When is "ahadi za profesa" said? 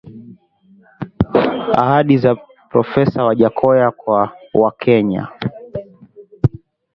1.77-3.23